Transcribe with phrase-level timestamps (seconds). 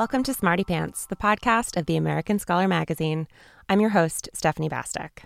[0.00, 3.28] Welcome to Smarty Pants, the podcast of the American Scholar magazine.
[3.68, 5.24] I'm your host, Stephanie Bastek.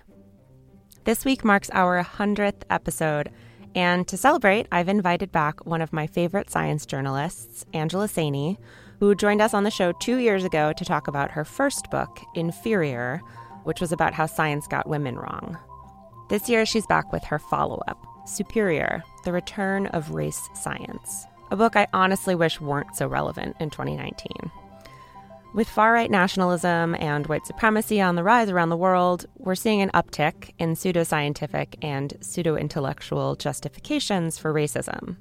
[1.05, 3.31] This week marks our 100th episode,
[3.77, 8.56] and to celebrate, I've invited back one of my favorite science journalists, Angela Saini,
[8.98, 12.20] who joined us on the show two years ago to talk about her first book,
[12.34, 13.20] Inferior,
[13.62, 15.56] which was about how science got women wrong.
[16.31, 21.56] This year, she's back with her follow up, Superior The Return of Race Science, a
[21.56, 24.50] book I honestly wish weren't so relevant in 2019.
[25.55, 29.80] With far right nationalism and white supremacy on the rise around the world, we're seeing
[29.80, 35.16] an uptick in pseudoscientific and pseudo intellectual justifications for racism.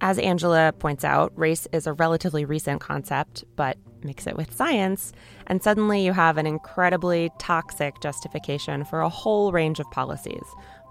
[0.00, 5.12] As Angela points out, race is a relatively recent concept, but mix it with science,
[5.48, 10.44] and suddenly you have an incredibly toxic justification for a whole range of policies,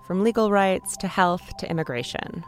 [0.05, 2.43] from legal rights to health to immigration.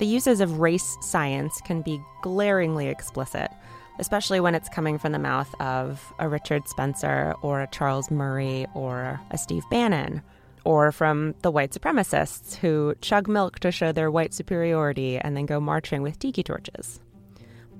[0.00, 3.52] The uses of race science can be glaringly explicit
[4.00, 8.66] especially when it's coming from the mouth of a Richard Spencer or a Charles Murray
[8.74, 10.22] or a Steve Bannon,
[10.64, 15.46] or from the white supremacists who chug milk to show their white superiority and then
[15.46, 16.98] go marching with tiki torches.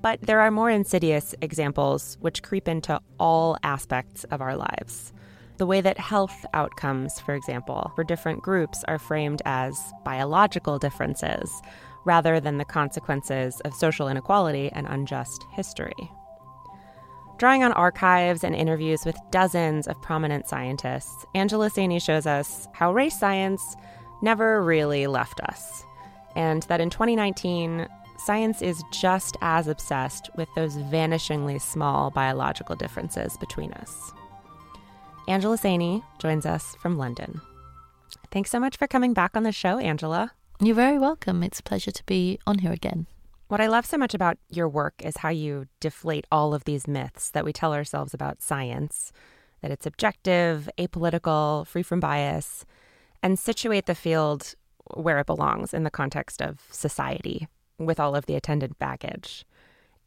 [0.03, 5.13] But there are more insidious examples which creep into all aspects of our lives.
[5.57, 11.51] The way that health outcomes, for example, for different groups are framed as biological differences
[12.05, 16.11] rather than the consequences of social inequality and unjust history.
[17.39, 22.93] Drawing on archives and interviews with dozens of prominent scientists, Angela Saini shows us how
[22.93, 23.77] race science
[24.23, 25.85] never really left us,
[26.37, 27.89] and that in 2019,
[28.19, 34.13] science is just as obsessed with those vanishingly small biological differences between us.
[35.27, 37.41] Angela Saini joins us from London.
[38.31, 40.33] Thanks so much for coming back on the show, Angela.
[40.63, 41.43] You're very welcome.
[41.43, 43.07] It's a pleasure to be on here again.
[43.49, 46.87] What I love so much about your work is how you deflate all of these
[46.87, 49.11] myths that we tell ourselves about science
[49.63, 52.67] that it's objective, apolitical, free from bias,
[53.23, 54.55] and situate the field
[54.93, 59.47] where it belongs in the context of society with all of the attendant baggage.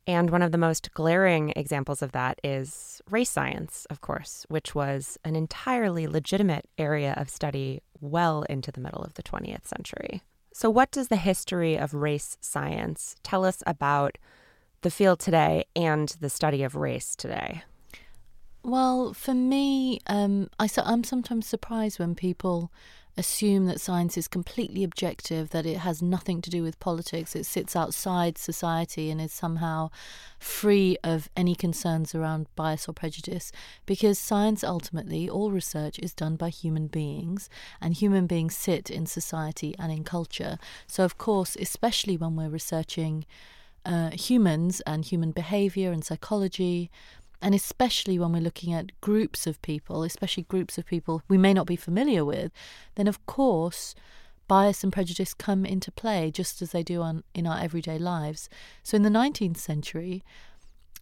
[0.05, 4.75] And one of the most glaring examples of that is race science, of course, which
[4.75, 10.21] was an entirely legitimate area of study well into the middle of the 20th century.
[10.53, 14.19] So, what does the history of race science tell us about
[14.81, 17.63] the field today and the study of race today?
[18.63, 22.71] Well, for me, um, I, I'm sometimes surprised when people
[23.15, 27.45] assume that science is completely objective, that it has nothing to do with politics, it
[27.45, 29.89] sits outside society and is somehow
[30.39, 33.51] free of any concerns around bias or prejudice.
[33.85, 39.05] Because science ultimately, all research is done by human beings, and human beings sit in
[39.05, 40.57] society and in culture.
[40.87, 43.25] So, of course, especially when we're researching
[43.85, 46.89] uh, humans and human behavior and psychology,
[47.43, 51.53] and especially when we're looking at groups of people, especially groups of people we may
[51.53, 52.51] not be familiar with,
[52.95, 53.93] then of course
[54.47, 58.49] bias and prejudice come into play just as they do on, in our everyday lives.
[58.81, 60.23] So in the 19th century,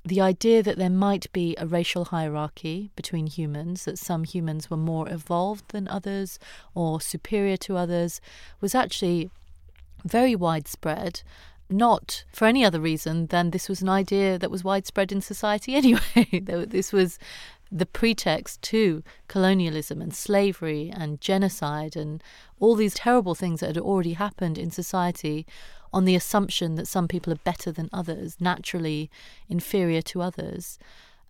[0.03, 4.77] the idea that there might be a racial hierarchy between humans, that some humans were
[4.77, 6.39] more evolved than others
[6.73, 8.19] or superior to others,
[8.59, 9.29] was actually
[10.03, 11.21] very widespread
[11.71, 15.75] not for any other reason than this was an idea that was widespread in society
[15.83, 16.41] anyway.
[16.67, 17.19] this was
[17.71, 22.21] the pretext to colonialism and slavery and genocide and
[22.59, 25.45] all these terrible things that had already happened in society
[25.93, 29.09] on the assumption that some people are better than others, naturally
[29.49, 30.77] inferior to others.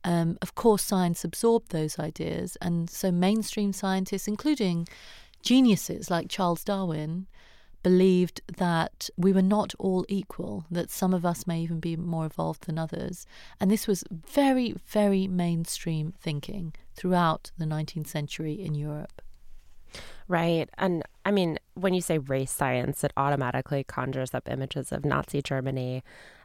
[0.03, 4.87] Um, of course, science absorbed those ideas, and so mainstream scientists, including
[5.43, 7.27] geniuses like Charles Darwin,
[7.83, 12.25] believed that we were not all equal, that some of us may even be more
[12.25, 13.25] evolved than others.
[13.59, 19.21] And this was very, very mainstream thinking throughout the 19th century in Europe.
[20.27, 20.69] Right.
[20.77, 25.41] And I mean, when you say race science, it automatically conjures up images of Nazi
[25.41, 26.03] Germany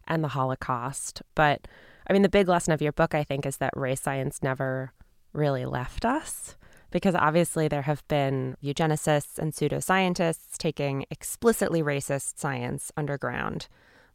[0.09, 1.23] and the Holocaust.
[1.35, 1.69] But
[2.09, 4.93] I mean, the big lesson of your book, I think, is that race science never
[5.33, 6.57] really left us
[6.97, 13.69] because obviously there have been eugenicists and pseudoscientists taking explicitly racist science underground.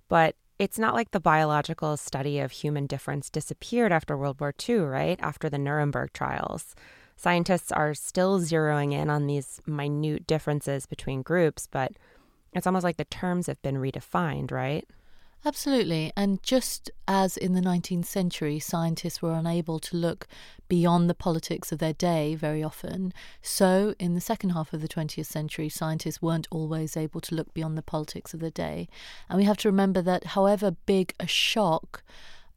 [0.09, 4.77] But it's not like the biological study of human difference disappeared after World War II,
[4.77, 5.19] right?
[5.21, 6.73] After the Nuremberg trials.
[7.15, 11.91] Scientists are still zeroing in on these minute differences between groups, but
[12.51, 14.89] it's almost like the terms have been redefined, right?
[15.43, 16.13] Absolutely.
[16.15, 20.27] And just as in the 19th century, scientists were unable to look
[20.67, 23.11] beyond the politics of their day very often,
[23.41, 27.53] so in the second half of the 20th century, scientists weren't always able to look
[27.55, 28.87] beyond the politics of their day.
[29.29, 32.03] And we have to remember that however big a shock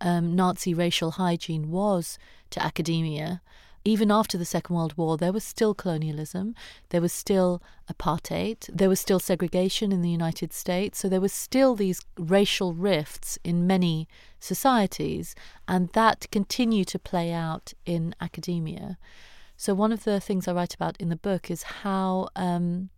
[0.00, 2.19] um, Nazi racial hygiene was
[2.50, 3.40] to academia,
[3.84, 6.54] even after the Second World War, there was still colonialism,
[6.88, 11.32] there was still apartheid, there was still segregation in the United States, so there was
[11.32, 14.08] still these racial rifts in many
[14.40, 15.34] societies,
[15.69, 18.96] and that continued to play out in academia.
[19.56, 22.88] So, one of the things I write about in the book is how um,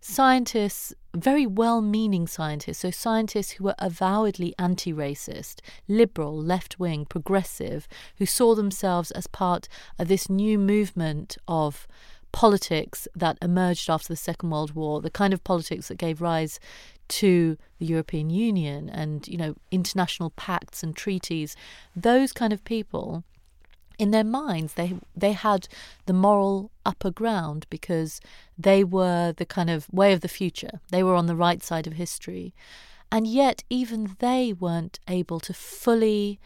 [0.00, 7.04] scientists, very well meaning scientists, so scientists who were avowedly anti racist, liberal, left wing,
[7.04, 9.68] progressive, who saw themselves as part
[9.98, 11.86] of this new movement of
[12.32, 16.60] politics that emerged after the Second World War, the kind of politics that gave rise
[17.08, 21.56] to the European Union and, you know, international pacts and treaties,
[21.96, 23.24] those kind of people
[24.00, 25.68] in their minds they they had
[26.06, 28.20] the moral upper ground because
[28.58, 30.80] they were the kind of way of the future.
[30.90, 32.54] They were on the right side of history.
[33.12, 36.40] And yet even they weren't able to fully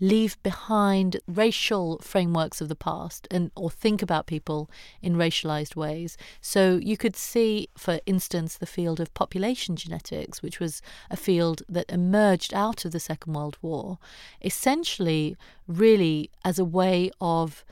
[0.00, 4.70] leave behind racial frameworks of the past and or think about people
[5.00, 6.16] in racialized ways.
[6.40, 11.62] So you could see for instance the field of population genetics which was a field
[11.68, 13.98] that emerged out of the second world war
[14.42, 15.36] essentially
[15.66, 17.64] really as a way of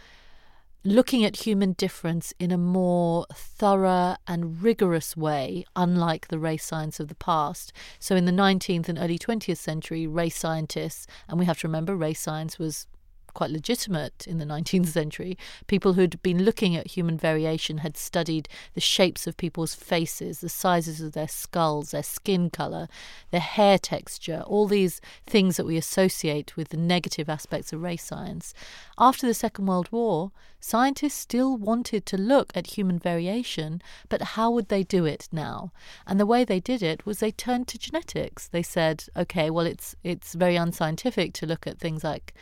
[0.84, 6.98] looking at human difference in a more thorough and rigorous way, unlike the race science
[6.98, 7.72] of the past.
[7.98, 11.94] So, in the 19th and early 20th century, race scientists, and we have to remember
[11.94, 12.86] race science was
[13.34, 15.36] quite legitimate in the 19th century.
[15.66, 20.48] People who'd been looking at human variation had studied the shapes of people's faces, the
[20.48, 22.88] sizes of their skulls, their skin color,
[23.30, 28.04] their hair texture, all these things that we associate with the negative aspects of race
[28.04, 28.54] science.
[28.98, 34.50] After the Second World War, scientists still wanted to look at human variation, but how
[34.50, 35.72] would they do it now?
[36.06, 38.48] And the way they did it was they turned to genetics.
[38.48, 42.34] They said, okay, well, it's it's very unscientific to look at things like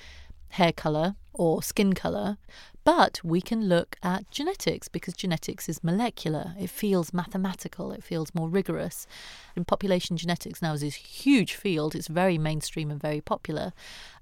[0.50, 2.36] hair color or skin color,
[2.84, 6.54] but we can look at genetics because genetics is molecular.
[6.58, 9.06] It feels mathematical, it feels more rigorous.
[9.54, 13.72] And population genetics now is this huge field, it's very mainstream and very popular.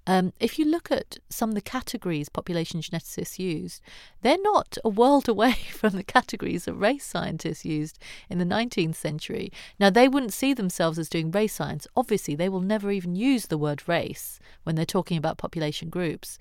[0.09, 3.83] Um, if you look at some of the categories population geneticists used,
[4.23, 7.99] they're not a world away from the categories that race scientists used
[8.31, 9.53] in the 19th century.
[9.79, 11.87] Now, they wouldn't see themselves as doing race science.
[11.95, 16.39] Obviously, they will never even use the word race when they're talking about population groups.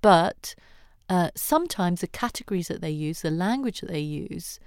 [0.00, 0.54] But
[1.10, 4.58] uh, sometimes the categories that they use, the language that they use,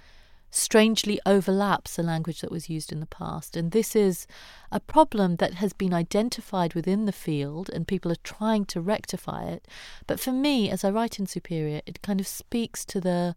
[0.54, 3.56] strangely overlaps the language that was used in the past.
[3.56, 4.26] And this is
[4.70, 9.44] a problem that has been identified within the field, and people are trying to rectify
[9.44, 9.66] it.
[10.06, 13.34] But for me, as I write in Superior, it kind of speaks to the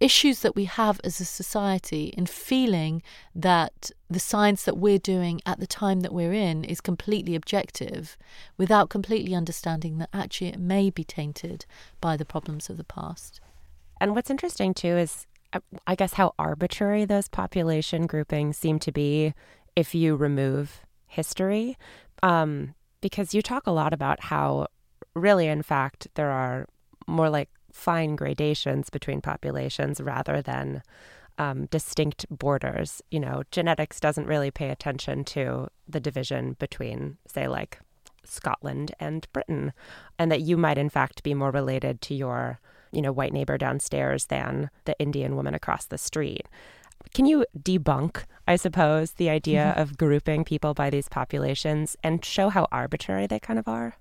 [0.00, 3.02] issues that we have as a society in feeling
[3.34, 8.18] that the science that we're doing at the time that we're in is completely objective
[8.58, 11.64] without completely understanding that actually it may be tainted
[12.00, 13.40] by the problems of the past.
[14.00, 15.26] And what's interesting too is,
[15.86, 19.34] I guess, how arbitrary those population groupings seem to be
[19.74, 21.76] if you remove history.
[22.22, 24.68] Um, because you talk a lot about how,
[25.14, 26.66] really, in fact, there are
[27.06, 30.82] more like fine gradations between populations rather than
[31.38, 33.02] um, distinct borders.
[33.10, 37.78] You know, genetics doesn't really pay attention to the division between, say, like
[38.24, 39.72] Scotland and Britain,
[40.18, 42.58] and that you might, in fact, be more related to your,
[42.96, 46.46] you know, white neighbor downstairs than the Indian woman across the street.
[47.14, 49.80] Can you debunk, I suppose, the idea mm-hmm.
[49.80, 53.96] of grouping people by these populations and show how arbitrary they kind of are?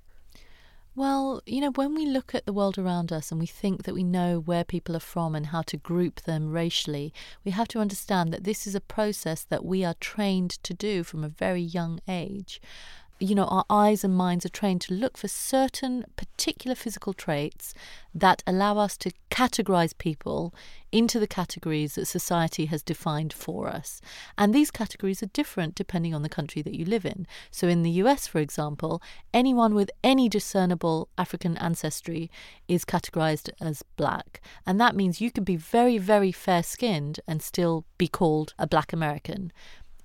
[0.96, 3.94] Well, you know, when we look at the world around us and we think that
[3.94, 7.80] we know where people are from and how to group them racially, we have to
[7.80, 11.62] understand that this is a process that we are trained to do from a very
[11.62, 12.62] young age
[13.20, 17.74] you know, our eyes and minds are trained to look for certain particular physical traits
[18.14, 20.54] that allow us to categorize people
[20.92, 24.02] into the categories that society has defined for us.
[24.38, 27.26] And these categories are different depending on the country that you live in.
[27.52, 29.02] So, in the US, for example,
[29.34, 32.30] anyone with any discernible African ancestry
[32.68, 34.42] is categorized as black.
[34.66, 38.68] And that means you can be very, very fair skinned and still be called a
[38.68, 39.52] black American.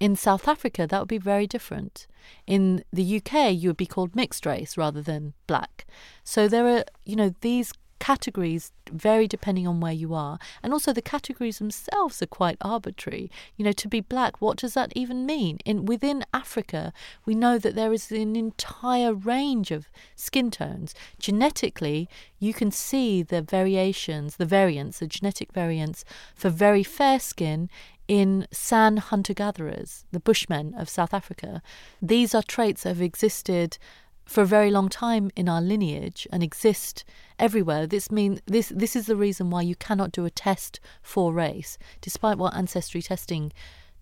[0.00, 2.06] In South Africa, that would be very different.
[2.46, 5.86] In the UK, you would be called mixed race rather than black.
[6.24, 10.38] So there are, you know, these categories vary depending on where you are.
[10.62, 13.30] And also the categories themselves are quite arbitrary.
[13.56, 15.58] You know, to be black, what does that even mean?
[15.64, 16.92] In within Africa,
[17.24, 20.94] we know that there is an entire range of skin tones.
[21.18, 26.04] Genetically, you can see the variations, the variants, the genetic variants
[26.34, 27.68] for very fair skin
[28.10, 31.62] in San hunter gatherers, the Bushmen of South Africa.
[32.02, 33.78] These are traits that have existed
[34.26, 37.04] for a very long time in our lineage and exist
[37.38, 37.86] everywhere.
[37.86, 41.78] This mean this this is the reason why you cannot do a test for race,
[42.00, 43.52] despite what ancestry testing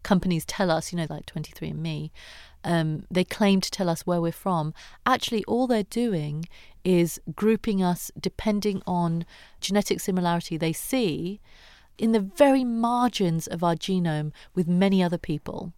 [0.04, 0.90] companies tell us.
[0.90, 2.10] You know, like 23andMe,
[2.64, 4.72] um, they claim to tell us where we're from.
[5.04, 6.48] Actually, all they're doing
[6.82, 9.26] is grouping us depending on
[9.60, 11.42] genetic similarity they see
[11.98, 15.72] in the very margins of our genome with many other people.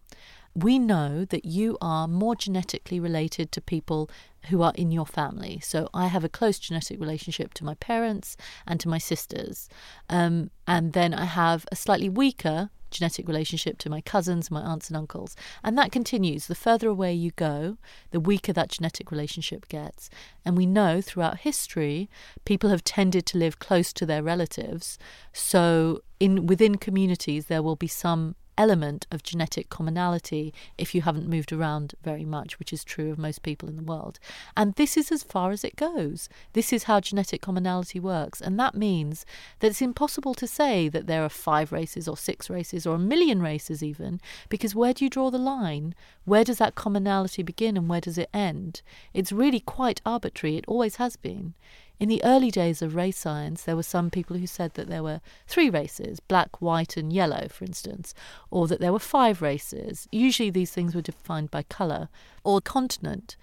[0.53, 4.09] We know that you are more genetically related to people
[4.49, 5.61] who are in your family.
[5.63, 8.35] So I have a close genetic relationship to my parents
[8.67, 9.69] and to my sisters.
[10.09, 14.89] Um, and then I have a slightly weaker genetic relationship to my cousins, my aunts
[14.89, 15.35] and uncles.
[15.63, 16.47] And that continues.
[16.47, 17.77] The further away you go,
[18.11, 20.09] the weaker that genetic relationship gets.
[20.45, 22.09] And we know throughout history,
[22.45, 24.97] people have tended to live close to their relatives.
[25.33, 31.27] So in within communities there will be some element of genetic commonality if you haven't
[31.27, 34.19] moved around very much, which is true of most people in the world.
[34.55, 36.29] And this is as far as it goes.
[36.53, 38.41] This is how genetic commonality works.
[38.41, 39.25] And that means
[39.59, 42.99] that it's impossible to say that there are five races or six races or a
[42.99, 45.95] million races, even, because where do you draw the line?
[46.25, 48.81] Where does that commonality begin and where does it end?
[49.13, 50.57] It's really quite arbitrary.
[50.57, 51.53] It always has been.
[52.01, 55.03] In the early days of race science, there were some people who said that there
[55.03, 58.15] were three races black, white, and yellow, for instance,
[58.49, 60.07] or that there were five races.
[60.11, 62.09] Usually these things were defined by colour
[62.43, 63.37] or continent.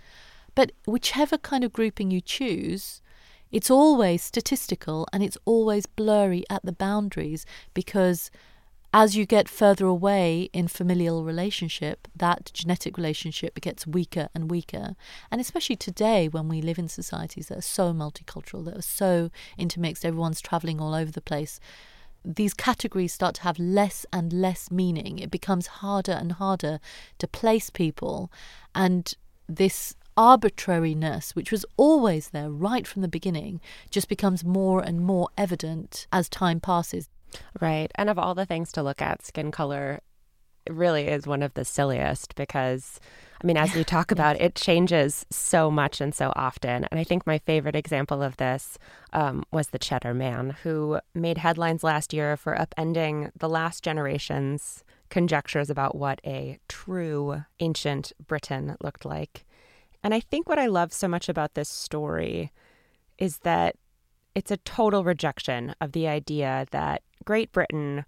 [0.57, 3.01] But whichever kind of grouping you choose,
[3.53, 8.29] it's always statistical and it's always blurry at the boundaries because
[8.93, 14.97] as you get further away in familial relationship, that genetic relationship gets weaker and weaker.
[15.31, 19.31] And especially today, when we live in societies that are so multicultural, that are so
[19.59, 21.61] intermixed, everyone's traveling all over the place,
[22.25, 25.19] these categories start to have less and less meaning.
[25.19, 26.81] It becomes harder and harder
[27.19, 28.33] to place people.
[28.75, 29.13] And
[29.49, 35.29] this arbitrariness, which was always there right from the beginning, just becomes more and more
[35.37, 37.09] evident as time passes.
[37.61, 37.91] Right.
[37.95, 40.01] And of all the things to look at, skin color
[40.69, 43.01] really is one of the silliest because,
[43.43, 46.85] I mean, as you talk about, it changes so much and so often.
[46.91, 48.79] And I think my favorite example of this
[49.13, 54.85] um, was the Cheddar Man, who made headlines last year for upending the last generation's
[55.09, 59.47] conjectures about what a true ancient Briton looked like.
[60.03, 62.53] And I think what I love so much about this story
[63.17, 63.77] is that
[64.35, 68.07] it's a total rejection of the idea that Great Britain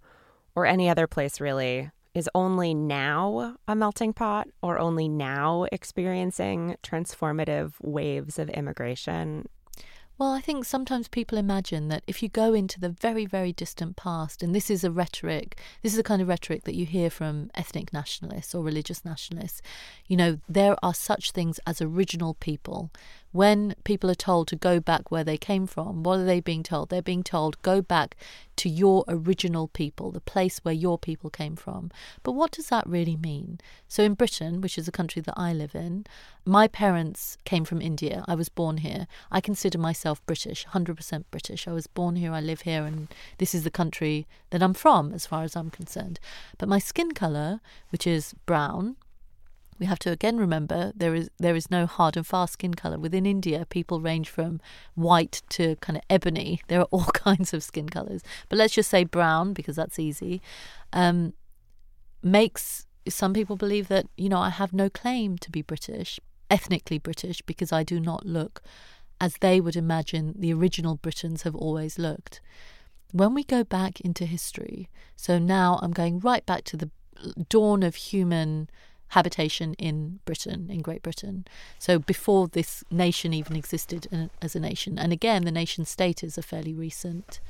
[0.55, 6.75] or any other place really is only now a melting pot or only now experiencing
[6.83, 9.45] transformative waves of immigration
[10.21, 13.97] well, I think sometimes people imagine that if you go into the very, very distant
[13.97, 17.09] past, and this is a rhetoric, this is the kind of rhetoric that you hear
[17.09, 19.63] from ethnic nationalists or religious nationalists,
[20.09, 22.91] you know, there are such things as original people.
[23.33, 26.65] When people are told to go back where they came from, what are they being
[26.65, 26.89] told?
[26.89, 28.17] They're being told, go back
[28.57, 31.93] to your original people, the place where your people came from.
[32.25, 33.61] But what does that really mean?
[33.87, 36.07] So, in Britain, which is a country that I live in,
[36.45, 38.25] my parents came from India.
[38.27, 39.07] I was born here.
[39.31, 41.69] I consider myself British, 100% British.
[41.69, 43.07] I was born here, I live here, and
[43.39, 46.19] this is the country that I'm from, as far as I'm concerned.
[46.59, 47.61] But my skin colour,
[47.91, 48.97] which is brown,
[49.81, 52.99] we have to again remember there is there is no hard and fast skin color.
[52.99, 54.61] Within India, people range from
[54.95, 56.61] white to kind of ebony.
[56.69, 60.43] There are all kinds of skin colors, but let's just say brown because that's easy.
[60.93, 61.33] Um,
[62.23, 66.21] makes some people believe that you know I have no claim to be British,
[66.51, 68.63] ethnically British, because I do not look
[69.19, 72.41] as they would imagine the original Britons have always looked.
[73.13, 76.91] When we go back into history, so now I'm going right back to the
[77.49, 78.71] dawn of human
[79.11, 81.45] habitation in Britain, in Great Britain.
[81.79, 84.99] So before this nation even existed uh, as a nation.
[84.99, 87.41] And again, the nation state is a fairly recent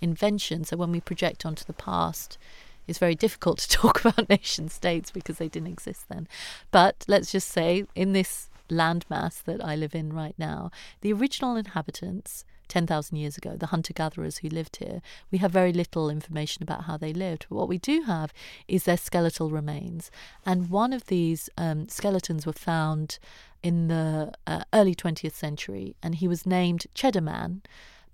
[0.00, 0.64] invention.
[0.64, 2.38] So when we project onto the past,
[2.86, 6.26] it's very difficult to talk about nation states because they didn't exist then.
[6.70, 10.70] But let's just say in this landmass that I live in right now,
[11.02, 15.72] the original inhabitants 10,000 years ago, the hunter gatherers who lived here, we have very
[15.72, 17.46] little information about how they lived.
[17.48, 18.32] But what we do have
[18.68, 20.10] is their skeletal remains.
[20.46, 23.18] And one of these um, skeletons were found
[23.62, 27.62] in the uh, early 20th century, and he was named Cheddar Man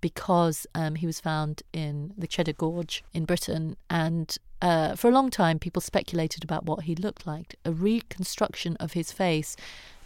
[0.00, 3.76] because um, he was found in the Cheddar Gorge in Britain.
[3.88, 7.56] And uh, for a long time, people speculated about what he looked like.
[7.64, 9.56] A reconstruction of his face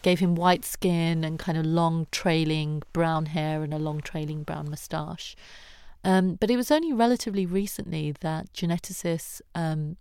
[0.03, 4.43] gave him white skin and kind of long trailing brown hair and a long trailing
[4.43, 5.37] brown moustache.
[6.03, 9.97] Um, but it was only relatively recently that geneticists um,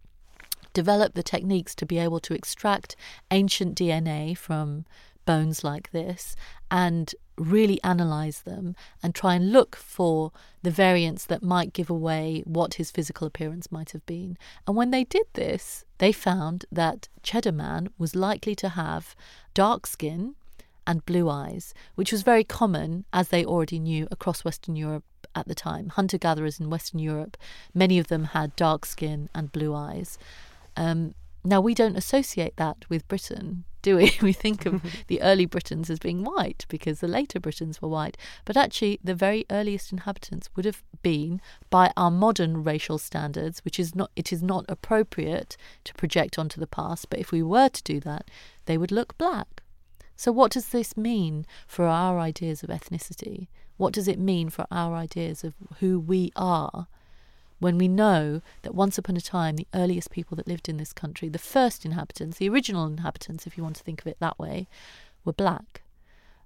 [0.73, 2.95] developed the techniques to be able to extract
[3.31, 4.85] ancient DNA from
[5.25, 6.35] bones like this
[6.71, 10.31] and really analyze them and try and look for
[10.61, 14.37] the variants that might give away what his physical appearance might have been.
[14.67, 19.15] And when they did this, they found that Cheddar Man was likely to have
[19.53, 20.35] dark skin
[20.85, 25.03] and blue eyes, which was very common, as they already knew, across Western Europe
[25.35, 25.89] at the time.
[25.89, 27.37] Hunter gatherers in Western Europe,
[27.73, 30.17] many of them had dark skin and blue eyes.
[30.75, 34.11] Um, now, we don't associate that with Britain, do we?
[34.21, 38.17] We think of the early Britons as being white because the later Britons were white.
[38.45, 43.79] But actually, the very earliest inhabitants would have been, by our modern racial standards, which
[43.79, 47.69] is not, it is not appropriate to project onto the past, but if we were
[47.69, 48.29] to do that,
[48.65, 49.63] they would look black.
[50.15, 53.47] So, what does this mean for our ideas of ethnicity?
[53.77, 56.87] What does it mean for our ideas of who we are?
[57.59, 60.93] When we know that once upon a time, the earliest people that lived in this
[60.93, 64.39] country, the first inhabitants, the original inhabitants, if you want to think of it that
[64.39, 64.67] way,
[65.25, 65.81] were black.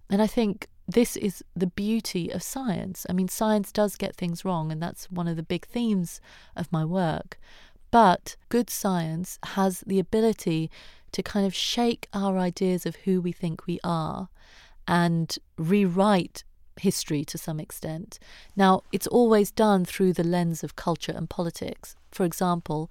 [0.10, 3.06] And I think this is the beauty of science.
[3.10, 6.20] I mean, science does get things wrong, and that's one of the big themes
[6.56, 7.40] of my work.
[7.92, 10.72] But good science has the ability
[11.12, 14.30] to kind of shake our ideas of who we think we are
[14.88, 16.44] and rewrite
[16.80, 18.20] history to some extent.
[18.56, 21.96] Now, it's always done through the lens of culture and politics.
[22.12, 22.90] For example,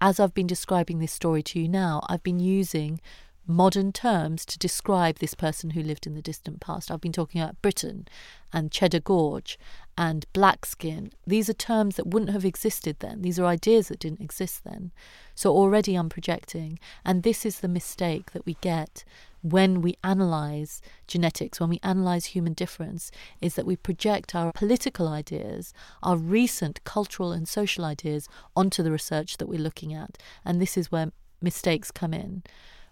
[0.00, 3.00] as I've been describing this story to you now, I've been using
[3.46, 6.90] modern terms to describe this person who lived in the distant past.
[6.90, 8.08] I've been talking about Britain
[8.52, 9.58] and Cheddar Gorge
[9.96, 11.12] and black skin.
[11.26, 13.22] These are terms that wouldn't have existed then.
[13.22, 14.90] These are ideas that didn't exist then.
[15.34, 16.78] So already I'm projecting.
[17.04, 19.04] And this is the mistake that we get
[19.50, 25.08] when we analyze genetics, when we analyze human difference, is that we project our political
[25.08, 30.18] ideas, our recent cultural and social ideas, onto the research that we're looking at.
[30.44, 32.42] And this is where mistakes come in.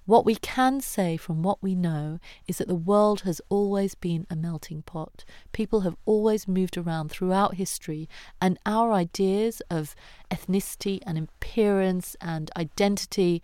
[0.06, 4.26] What we can say from what we know is that the world has always been
[4.28, 5.24] a melting pot.
[5.52, 8.06] People have always moved around throughout history,
[8.38, 9.94] and our ideas of
[10.30, 13.42] ethnicity and appearance and identity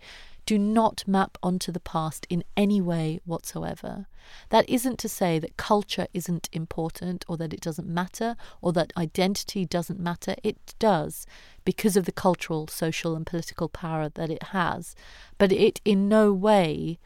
[0.51, 4.05] do not map onto the past in any way whatsoever.
[4.49, 8.91] That isn't to say that culture isn't important or that it doesn't matter or that
[8.97, 10.35] identity doesn't matter.
[10.43, 11.25] It does
[11.63, 14.93] because of the cultural, social, and political power that it has.
[15.37, 16.99] But it in no way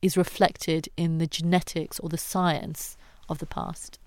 [0.00, 2.96] is reflected in the genetics or the science
[3.28, 3.98] of the past.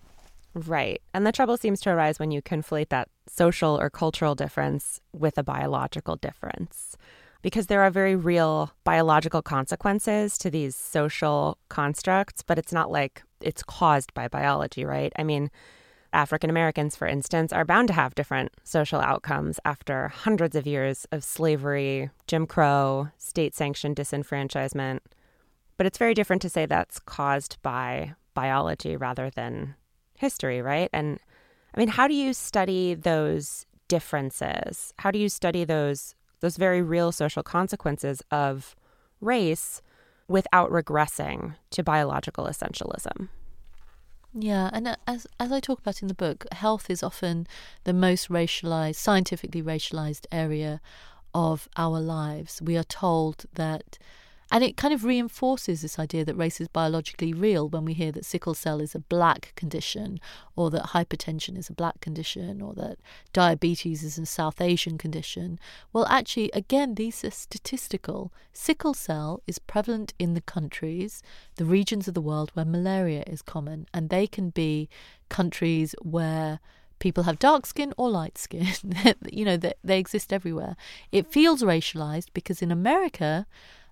[0.56, 1.00] Right.
[1.14, 5.38] And the trouble seems to arise when you conflate that social or cultural difference with
[5.38, 6.98] a biological difference
[7.42, 13.24] because there are very real biological consequences to these social constructs, but it's not like
[13.42, 15.14] it's caused by biology, right?
[15.18, 15.50] I mean,
[16.12, 21.06] African Americans, for instance, are bound to have different social outcomes after hundreds of years
[21.12, 25.00] of slavery, Jim Crow, state sanctioned disenfranchisement.
[25.78, 29.76] But it's very different to say that's caused by biology rather than
[30.16, 30.90] history, right?
[30.92, 31.20] And
[31.74, 34.94] I mean, how do you study those differences?
[35.00, 38.76] How do you study those those very real social consequences of
[39.22, 39.82] race
[40.28, 43.30] without regressing to biological essentialism.
[44.34, 47.48] Yeah, and uh, as as I talk about in the book, health is often
[47.84, 50.82] the most racialized, scientifically racialized area
[51.34, 52.62] of our lives.
[52.62, 53.98] We are told that
[54.52, 58.12] And it kind of reinforces this idea that race is biologically real when we hear
[58.14, 60.20] that sickle cell is a black condition,
[60.56, 62.98] or that hypertension is a black condition, or that
[63.32, 65.60] diabetes is a South Asian condition.
[65.94, 68.34] Well, actually, again, these are statistical.
[68.52, 71.22] Sickle cell is prevalent in the countries,
[71.56, 74.90] the regions of the world where malaria is common, and they can be
[75.30, 76.60] countries where
[77.00, 78.68] people have dark skin or light skin.
[79.32, 80.76] you know, they, they exist everywhere.
[81.12, 83.48] It feels racialized because in America,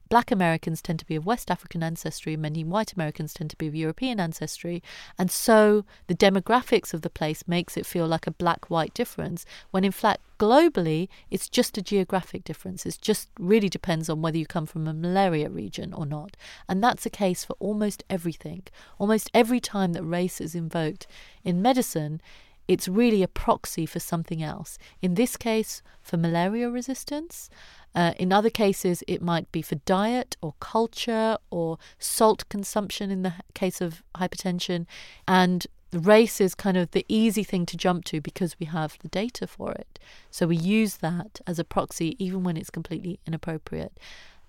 [0.10, 3.68] black Americans tend to be of West African ancestry, many white Americans tend to be
[3.68, 4.82] of European ancestry,
[5.18, 9.46] and so the demographics of the place makes it feel like a black white difference,
[9.72, 12.86] when in fact, globally, it's just a geographic difference.
[12.86, 16.38] It just really depends on whether you come from a malaria region or not.
[16.70, 18.64] And that's the case for almost everything.
[19.00, 21.08] Almost every time that race is invoked
[21.44, 22.22] in medicine,
[22.68, 24.78] it's really a proxy for something else.
[25.02, 27.50] In this case, for malaria resistance.
[27.96, 33.24] Uh, in other cases, it might be for diet or culture or salt consumption in
[33.24, 34.86] the case of hypertension.
[35.28, 39.08] And race is kind of the easy thing to jump to because we have the
[39.08, 40.00] data for it.
[40.30, 43.98] So we use that as a proxy even when it's completely inappropriate.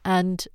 [0.05, 0.47] And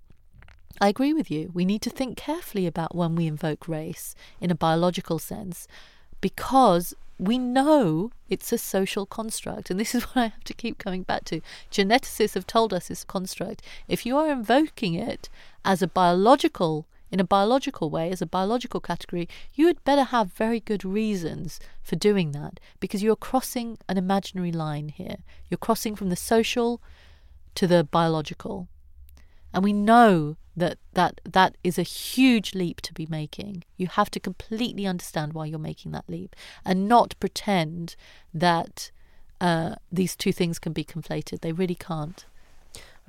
[0.81, 1.51] I agree with you.
[1.53, 5.67] We need to think carefully about when we invoke race in a biological sense
[6.19, 9.69] because we know it's a social construct.
[9.69, 11.41] And this is what I have to keep coming back to.
[11.71, 13.61] Geneticists have told us a construct.
[13.87, 15.29] If you are invoking it
[15.63, 20.33] as a biological, in a biological way, as a biological category, you had better have
[20.33, 25.17] very good reasons for doing that because you're crossing an imaginary line here.
[25.49, 26.81] You're crossing from the social
[27.53, 28.67] to the biological.
[29.53, 33.63] And we know that, that that is a huge leap to be making.
[33.77, 36.35] You have to completely understand why you're making that leap
[36.65, 37.95] and not pretend
[38.33, 38.91] that
[39.41, 41.41] uh, these two things can be conflated.
[41.41, 42.25] They really can't.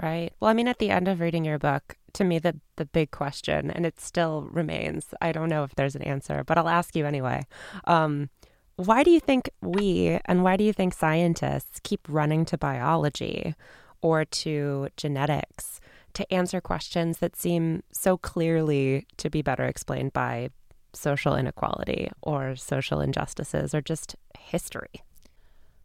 [0.03, 0.33] Right.
[0.41, 3.13] Well, I mean, at the end of reading your book, to me, the, the big
[3.13, 6.97] question, and it still remains, I don't know if there's an answer, but I'll ask
[6.97, 7.47] you anyway.
[7.85, 8.31] Um,
[8.77, 13.55] why do you think we and why do you think scientists keep running to biology
[14.01, 15.81] or to genetics
[16.15, 20.51] to answer questions that seem so clearly to be better explained by
[20.93, 25.03] social inequality or social injustices or just history.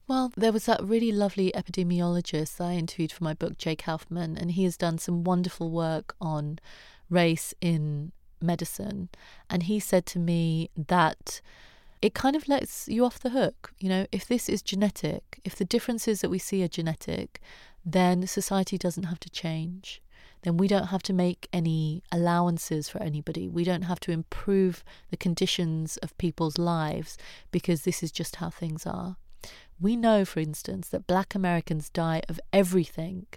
[0.08, 4.52] Well, there was that really lovely epidemiologist I interviewed for my book, Jay Kaufman, and
[4.52, 6.58] he has done some wonderful work on
[7.10, 8.12] race in
[8.42, 9.10] medicine.
[9.50, 11.42] And he said to me that
[12.02, 13.74] it kind of lets you off the hook.
[13.80, 17.39] You know, if this is genetic, if the differences that we see are genetic,
[17.86, 20.02] then society doesn't have to change
[20.41, 23.47] then we don't have to make any allowances for anybody.
[23.47, 27.17] We don't have to improve the conditions of people's lives
[27.52, 29.17] because this is just how things are.
[29.80, 33.28] We know, for instance, that black Americans die of everything,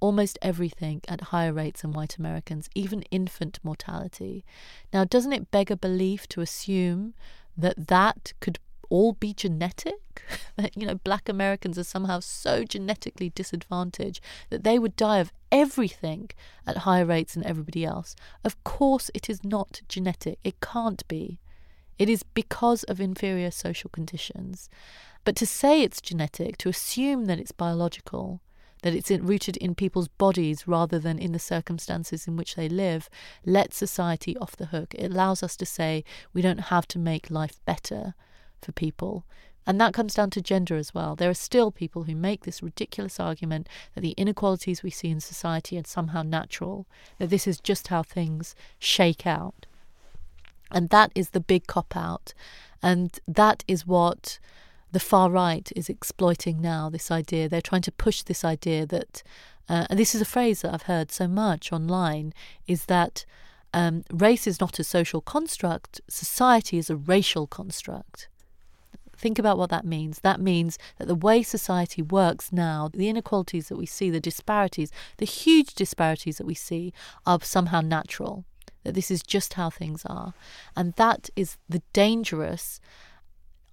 [0.00, 4.44] almost everything, at higher rates than white Americans, even infant mortality.
[4.92, 7.14] Now, doesn't it beg a belief to assume
[7.56, 10.22] that that could all be genetic?
[10.56, 14.20] that, you know, black Americans are somehow so genetically disadvantaged
[14.50, 16.30] that they would die of everything
[16.66, 18.16] at higher rates than everybody else.
[18.44, 20.38] Of course, it is not genetic.
[20.44, 21.38] It can't be.
[21.98, 24.68] It is because of inferior social conditions.
[25.24, 28.40] But to say it's genetic, to assume that it's biological,
[28.82, 33.08] that it's rooted in people's bodies rather than in the circumstances in which they live,
[33.44, 34.94] lets society off the hook.
[34.94, 38.14] It allows us to say we don't have to make life better
[38.62, 39.24] for people.
[39.66, 41.16] And that comes down to gender as well.
[41.16, 45.20] There are still people who make this ridiculous argument that the inequalities we see in
[45.20, 46.86] society are somehow natural,
[47.18, 49.66] that this is just how things shake out.
[50.70, 52.32] And that is the big cop out.
[52.80, 54.38] And that is what
[54.92, 57.48] the far right is exploiting now this idea.
[57.48, 59.24] They're trying to push this idea that,
[59.68, 62.32] uh, and this is a phrase that I've heard so much online,
[62.68, 63.24] is that
[63.74, 68.28] um, race is not a social construct, society is a racial construct.
[69.16, 70.20] Think about what that means.
[70.20, 74.90] That means that the way society works now, the inequalities that we see, the disparities,
[75.18, 76.92] the huge disparities that we see,
[77.24, 78.44] are somehow natural.
[78.84, 80.34] That this is just how things are.
[80.76, 82.80] And that is the dangerous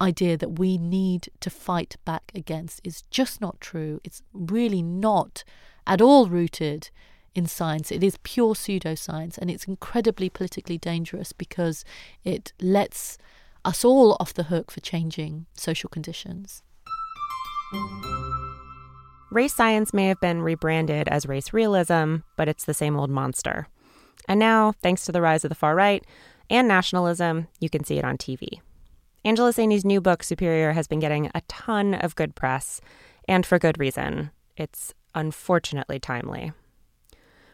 [0.00, 2.80] idea that we need to fight back against.
[2.82, 4.00] Is just not true.
[4.02, 5.44] It's really not
[5.86, 6.90] at all rooted
[7.34, 7.90] in science.
[7.90, 11.84] It is pure pseudoscience and it's incredibly politically dangerous because
[12.22, 13.18] it lets
[13.64, 16.62] us all off the hook for changing social conditions.
[19.30, 23.66] Race science may have been rebranded as race realism, but it's the same old monster.
[24.28, 26.04] And now, thanks to the rise of the far right
[26.50, 28.60] and nationalism, you can see it on TV.
[29.24, 32.80] Angela Saini's new book, Superior, has been getting a ton of good press,
[33.26, 34.30] and for good reason.
[34.56, 36.52] It's unfortunately timely.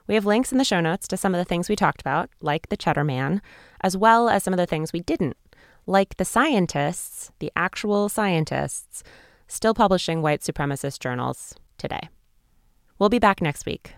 [0.09, 2.31] We have links in the show notes to some of the things we talked about,
[2.41, 3.41] like the Cheddar Man,
[3.81, 5.37] as well as some of the things we didn't,
[5.91, 9.03] like the scientists, the actual scientists,
[9.49, 12.09] still publishing white supremacist journals today.
[12.99, 13.93] We'll be back next week.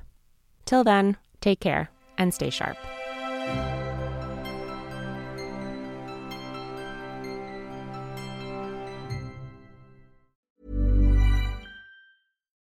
[0.65, 2.79] Till then, take care and stay sharp.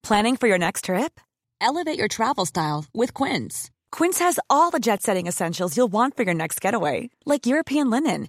[0.05, 1.21] Planning for your next trip?
[1.61, 3.71] Elevate your travel style with Quince.
[3.91, 7.91] Quince has all the jet setting essentials you'll want for your next getaway, like European
[7.91, 8.29] linen,